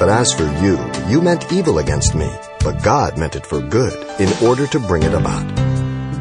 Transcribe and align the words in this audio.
But 0.00 0.08
as 0.08 0.32
for 0.32 0.50
you, 0.64 0.78
you 1.08 1.20
meant 1.20 1.52
evil 1.52 1.76
against 1.76 2.14
me, 2.14 2.30
but 2.60 2.82
God 2.82 3.18
meant 3.18 3.36
it 3.36 3.44
for 3.44 3.60
good, 3.60 3.92
in 4.18 4.32
order 4.42 4.66
to 4.66 4.80
bring 4.80 5.02
it 5.02 5.12
about. 5.12 5.46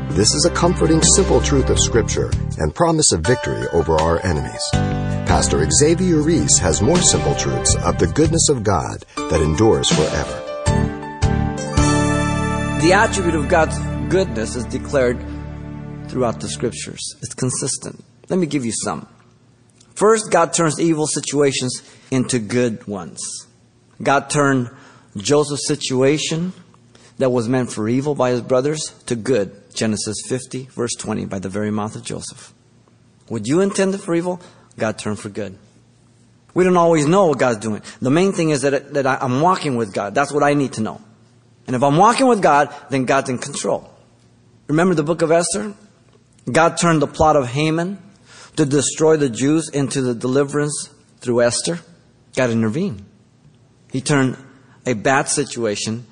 This 0.10 0.34
is 0.34 0.44
a 0.44 0.54
comforting, 0.54 1.02
simple 1.16 1.40
truth 1.40 1.70
of 1.70 1.80
Scripture 1.80 2.30
and 2.58 2.76
promise 2.76 3.14
of 3.14 3.22
victory 3.22 3.66
over 3.72 3.96
our 3.96 4.20
enemies. 4.26 4.62
Pastor 4.74 5.66
Xavier 5.72 6.18
Reese 6.18 6.58
has 6.58 6.82
more 6.82 6.98
simple 6.98 7.34
truths 7.36 7.74
of 7.78 7.98
the 8.00 8.08
goodness 8.08 8.50
of 8.50 8.64
God 8.64 9.06
that 9.16 9.40
endures 9.40 9.88
forever. 9.88 10.44
The 12.82 12.92
attribute 12.92 13.36
of 13.36 13.48
God's 13.48 13.80
goodness 14.10 14.58
is 14.58 14.66
declared 14.66 15.26
throughout 16.10 16.42
the 16.42 16.50
Scriptures. 16.50 17.16
It's 17.22 17.34
consistent. 17.34 18.04
Let 18.28 18.40
me 18.40 18.46
give 18.46 18.66
you 18.66 18.74
some. 18.74 19.08
First, 19.96 20.32
God 20.32 20.52
turns 20.52 20.82
evil 20.82 21.08
situations 21.08 21.82
into 22.12 22.40
good 22.40 22.86
ones. 22.86 23.46
God 24.02 24.30
turned 24.30 24.70
Joseph's 25.18 25.68
situation 25.68 26.54
that 27.18 27.30
was 27.30 27.50
meant 27.50 27.72
for 27.72 27.88
evil 27.88 28.16
by 28.16 28.32
his 28.32 28.42
brothers 28.42 28.94
to 29.06 29.16
good. 29.16 29.56
Genesis 29.74 30.18
50, 30.28 30.70
verse 30.72 30.94
20, 30.98 31.26
by 31.26 31.40
the 31.40 31.50
very 31.50 31.72
mouth 31.72 31.96
of 31.96 32.04
Joseph. 32.04 32.54
What 33.28 33.46
you 33.46 33.62
intended 33.62 34.02
for 34.02 34.16
evil, 34.16 34.42
God 34.78 34.98
turned 34.98 35.20
for 35.20 35.30
good. 35.30 35.58
We 36.54 36.64
don't 36.64 36.78
always 36.78 37.06
know 37.06 37.28
what 37.28 37.38
God's 37.38 37.60
doing. 37.60 37.82
The 38.02 38.10
main 38.10 38.32
thing 38.32 38.50
is 38.50 38.62
that, 38.62 38.94
that 38.94 39.06
I'm 39.06 39.42
walking 39.42 39.76
with 39.76 39.94
God. 39.94 40.16
That's 40.16 40.32
what 40.32 40.44
I 40.44 40.54
need 40.54 40.74
to 40.74 40.82
know. 40.82 41.02
And 41.68 41.76
if 41.76 41.84
I'm 41.84 41.98
walking 41.98 42.28
with 42.28 42.42
God, 42.42 42.74
then 42.90 43.06
God's 43.06 43.30
in 43.30 43.38
control. 43.38 43.94
Remember 44.68 44.96
the 44.96 45.04
book 45.04 45.22
of 45.22 45.32
Esther? 45.32 45.76
God 46.52 46.78
turned 46.78 47.02
the 47.02 47.08
plot 47.08 47.36
of 47.36 47.48
Haman 47.48 48.02
to 48.56 48.66
destroy 48.66 49.18
the 49.18 49.30
Jews 49.30 49.70
into 49.70 50.02
the 50.02 50.16
deliverance 50.16 50.90
through 51.20 51.42
Esther. 51.42 51.80
God 52.36 52.50
intervened. 52.50 53.06
He 53.92 54.02
turned 54.02 54.38
a 54.86 54.94
bad 54.94 55.28
situation 55.28 56.06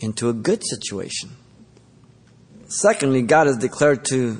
into 0.00 0.28
a 0.28 0.32
good 0.32 0.62
situation. 0.64 1.30
Secondly, 2.68 3.22
God 3.22 3.46
is 3.46 3.56
declared 3.56 4.04
to 4.06 4.36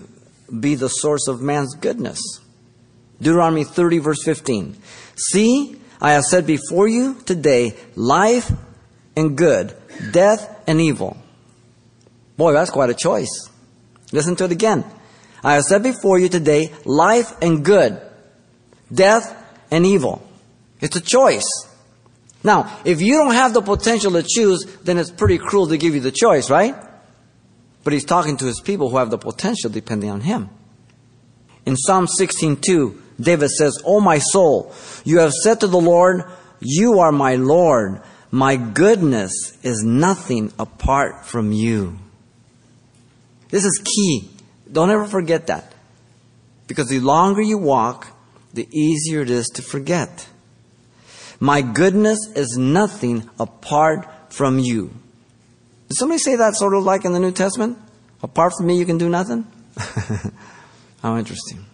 be 0.61 0.74
the 0.74 0.88
source 0.88 1.28
of 1.28 1.41
man's 1.41 1.74
goodness. 1.74 2.20
Deuteronomy 3.20 3.64
30, 3.64 3.98
verse 3.98 4.22
15. 4.22 4.77
See, 5.16 5.80
I 6.00 6.12
have 6.12 6.24
said 6.24 6.46
before 6.46 6.88
you 6.88 7.14
today 7.24 7.74
life 7.94 8.50
and 9.16 9.36
good, 9.36 9.74
death 10.12 10.62
and 10.66 10.80
evil. 10.80 11.16
Boy, 12.36 12.52
that's 12.52 12.70
quite 12.70 12.91
a 12.91 12.94
choice. 12.94 13.48
Listen 14.12 14.36
to 14.36 14.44
it 14.44 14.52
again. 14.52 14.84
I 15.42 15.55
have 15.55 15.64
said 15.64 15.83
before 15.83 16.18
you 16.18 16.28
today 16.28 16.72
life 16.84 17.33
and 17.41 17.64
good, 17.64 18.00
death 18.92 19.34
and 19.70 19.86
evil. 19.86 20.27
It's 20.80 20.96
a 20.96 21.00
choice. 21.00 21.66
Now, 22.47 22.78
if 22.84 23.00
you 23.00 23.14
don't 23.14 23.34
have 23.34 23.55
the 23.55 23.61
potential 23.61 24.12
to 24.12 24.22
choose, 24.22 24.64
then 24.84 24.98
it's 24.98 25.11
pretty 25.11 25.36
cruel 25.36 25.66
to 25.66 25.77
give 25.77 25.97
you 25.97 26.00
the 26.00 26.12
choice, 26.12 26.48
right? 26.48 26.77
But 27.83 27.92
he's 27.92 28.05
talking 28.05 28.36
to 28.36 28.44
his 28.44 28.61
people 28.61 28.89
who 28.89 28.98
have 28.98 29.11
the 29.11 29.19
potential 29.19 29.69
depending 29.69 30.11
on 30.11 30.20
him. 30.20 30.48
In 31.67 31.77
Psalm 31.77 32.06
16:2, 32.06 33.02
David 33.20 33.50
says, 33.50 33.77
"O 33.84 33.98
my 33.98 34.20
soul, 34.20 34.72
you 35.05 35.19
have 35.19 35.33
said 35.33 35.58
to 35.58 35.67
the 35.67 35.80
Lord, 35.80 36.22
you 36.61 37.00
are 37.00 37.11
my 37.11 37.34
Lord. 37.34 38.00
My 38.30 38.55
goodness 38.55 39.33
is 39.64 39.83
nothing 39.83 40.52
apart 40.56 41.27
from 41.27 41.50
you." 41.50 41.98
This 43.50 43.64
is 43.64 43.83
key. 43.83 44.30
Don't 44.70 44.91
ever 44.91 45.06
forget 45.06 45.48
that. 45.48 45.72
Because 46.69 46.86
the 46.86 47.00
longer 47.00 47.42
you 47.42 47.58
walk, 47.58 48.06
the 48.55 48.69
easier 48.72 49.22
it 49.22 49.30
is 49.30 49.48
to 49.55 49.62
forget. 49.62 50.28
My 51.41 51.62
goodness 51.62 52.19
is 52.34 52.56
nothing 52.56 53.29
apart 53.39 54.33
from 54.33 54.59
you. 54.59 54.95
Did 55.89 55.97
somebody 55.97 56.19
say 56.19 56.37
that 56.37 56.56
sort 56.56 56.75
of 56.75 56.84
like 56.84 57.05
in 57.05 57.12
the 57.12 57.20
New 57.20 57.33
Testament? 57.33 57.79
Apart 58.23 58.55
from 58.57 58.67
me, 58.67 58.79
you 58.79 58.86
can 58.86 58.98
do 58.98 59.08
nothing? 59.08 59.46
How 61.02 61.17
interesting. 61.17 61.64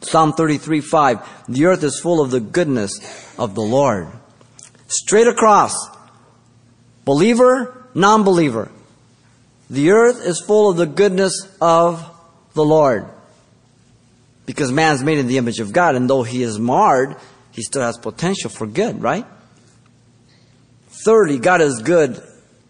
Psalm 0.00 0.32
33 0.32 0.80
5. 0.80 1.46
The 1.48 1.64
earth 1.66 1.82
is 1.82 1.98
full 2.00 2.20
of 2.20 2.30
the 2.30 2.40
goodness 2.40 3.00
of 3.38 3.54
the 3.54 3.62
Lord. 3.62 4.08
Straight 4.86 5.26
across. 5.26 5.74
Believer, 7.04 7.88
non 7.94 8.22
believer. 8.22 8.70
The 9.70 9.90
earth 9.90 10.24
is 10.24 10.40
full 10.40 10.70
of 10.70 10.76
the 10.76 10.86
goodness 10.86 11.32
of 11.60 12.08
the 12.54 12.64
Lord. 12.64 13.06
Because 14.46 14.72
man's 14.72 15.02
made 15.02 15.18
in 15.18 15.26
the 15.26 15.36
image 15.36 15.58
of 15.58 15.72
God, 15.72 15.94
and 15.94 16.08
though 16.08 16.22
he 16.22 16.42
is 16.42 16.58
marred, 16.58 17.16
he 17.58 17.62
still 17.62 17.82
has 17.82 17.98
potential 17.98 18.50
for 18.50 18.68
good, 18.68 19.02
right? 19.02 19.26
Thirdly, 21.04 21.40
God 21.40 21.60
is 21.60 21.82
good 21.82 22.22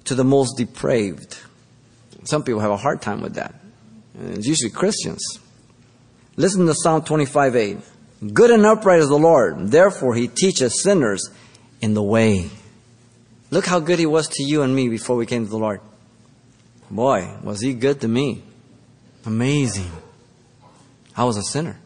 to 0.05 0.15
the 0.15 0.25
most 0.25 0.57
depraved. 0.57 1.39
Some 2.25 2.43
people 2.43 2.61
have 2.61 2.71
a 2.71 2.79
hard 2.79 3.03
time 3.03 3.21
with 3.21 3.35
that. 3.35 3.55
It's 4.19 4.47
usually 4.47 4.71
Christians. 4.71 5.23
Listen 6.37 6.65
to 6.67 6.75
Psalm 6.75 7.05
25 7.05 7.55
8. 7.55 7.79
Good 8.33 8.51
and 8.51 8.65
upright 8.65 9.01
is 9.01 9.09
the 9.09 9.19
Lord, 9.19 9.69
therefore 9.69 10.15
he 10.15 10.27
teaches 10.27 10.83
sinners 10.83 11.29
in 11.83 11.93
the 11.93 12.03
way. 12.03 12.49
Look 13.51 13.67
how 13.67 13.81
good 13.81 13.99
he 13.99 14.07
was 14.07 14.27
to 14.29 14.43
you 14.43 14.63
and 14.63 14.75
me 14.75 14.89
before 14.89 15.17
we 15.17 15.27
came 15.27 15.45
to 15.45 15.51
the 15.51 15.59
Lord. 15.59 15.83
Boy, 16.91 17.29
was 17.43 17.61
he 17.61 17.75
good 17.75 18.01
to 18.01 18.09
me. 18.09 18.43
Amazing. 19.27 19.93
I 21.15 21.25
was 21.25 21.37
a 21.37 21.43
sinner. 21.43 21.79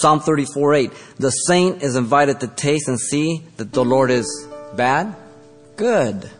Psalm 0.00 0.20
34 0.20 0.74
8. 0.74 0.92
The 1.18 1.30
saint 1.30 1.82
is 1.82 1.96
invited 1.96 2.40
to 2.40 2.48
taste 2.48 2.88
and 2.88 2.98
see 2.98 3.42
that 3.56 3.72
the 3.72 3.84
Lord 3.84 4.10
is 4.10 4.48
bad, 4.76 5.14
good. 5.76 6.30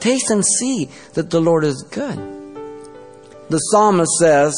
Taste 0.00 0.30
and 0.30 0.44
see 0.44 0.90
that 1.14 1.30
the 1.30 1.40
Lord 1.40 1.64
is 1.64 1.82
good. 1.90 2.16
The 3.48 3.58
psalmist 3.58 4.12
says, 4.18 4.54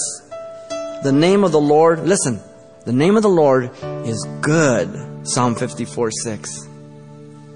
The 1.03 1.12
name 1.12 1.45
of 1.45 1.53
the 1.53 1.61
Lord, 1.61 2.00
listen, 2.06 2.41
the 2.84 2.93
name 2.93 3.16
of 3.16 3.22
the 3.22 3.28
Lord 3.28 3.71
is 4.06 4.27
good. 4.41 5.27
Psalm 5.27 5.55
54 5.55 6.11
6. 6.11 6.69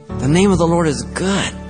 The 0.08 0.28
name 0.28 0.50
of 0.50 0.58
the 0.58 0.66
Lord 0.66 0.88
is 0.88 1.02
good. 1.14 1.69